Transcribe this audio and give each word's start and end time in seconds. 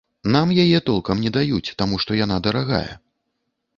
Нам 0.35 0.53
яе 0.63 0.79
толкам 0.87 1.21
не 1.25 1.33
даюць, 1.37 1.73
таму 1.81 2.01
што 2.05 2.17
яна 2.25 2.41
дарагая. 2.49 2.85